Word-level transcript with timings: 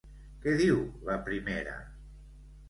Què 0.45 0.53
diu 0.61 0.79
la 1.09 1.19
primera? 1.27 1.77